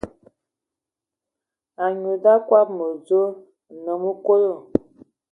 [1.85, 3.21] Anyu ya kɔbɔ mədzo,
[3.73, 4.51] nnəm okodo.